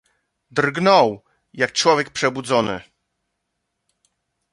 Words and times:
"Drgnął 0.51 1.23
jak 1.53 1.71
człowiek 1.73 2.09
przebudzony." 2.09 2.81